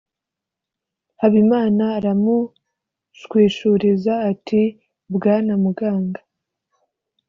Habimana 1.21 1.83
aramushwishuriza 1.97 4.13
ati: 4.31 4.61
“Bwana 5.15 5.53
Muganga 5.63 6.21